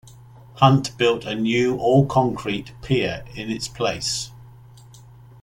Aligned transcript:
Hunt 0.55 0.97
built 0.97 1.25
a 1.25 1.35
new, 1.35 1.77
all-concrete 1.77 2.73
pier 2.81 3.23
in 3.35 3.51
its 3.51 3.67
place. 3.67 4.31